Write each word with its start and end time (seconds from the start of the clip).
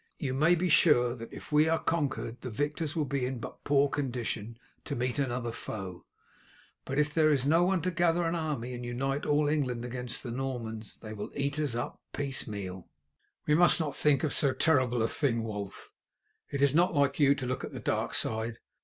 You 0.17 0.33
may 0.33 0.55
be 0.55 0.67
sure 0.67 1.13
that 1.13 1.31
if 1.31 1.51
we 1.51 1.69
are 1.69 1.77
conquered 1.77 2.41
the 2.41 2.49
victors 2.49 2.95
will 2.95 3.05
be 3.05 3.23
in 3.23 3.37
but 3.37 3.63
poor 3.63 3.87
condition 3.87 4.57
to 4.85 4.95
meet 4.95 5.19
another 5.19 5.51
foe; 5.51 6.07
but 6.85 6.97
if 6.97 7.13
there 7.13 7.29
is 7.29 7.45
no 7.45 7.61
one 7.63 7.83
to 7.83 7.91
gather 7.91 8.23
an 8.23 8.33
army 8.33 8.73
and 8.73 8.83
unite 8.83 9.27
all 9.27 9.47
England 9.47 9.85
against 9.85 10.23
the 10.23 10.31
Normans 10.31 10.97
they 10.97 11.13
will 11.13 11.29
eat 11.35 11.59
us 11.59 11.75
up 11.75 12.01
piecemeal." 12.13 12.89
"We 13.45 13.53
must 13.53 13.79
not 13.79 13.95
think 13.95 14.23
of 14.23 14.33
so 14.33 14.53
terrible 14.53 15.03
a 15.03 15.07
thing, 15.07 15.43
Wulf. 15.43 15.91
It 16.49 16.63
is 16.63 16.73
not 16.73 16.95
like 16.95 17.19
you 17.19 17.35
to 17.35 17.45
look 17.45 17.63
at 17.63 17.71
the 17.71 17.79
dark 17.79 18.15
side. 18.15 18.57